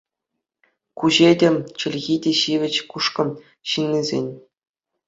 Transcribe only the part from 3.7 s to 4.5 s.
ҫыннисен.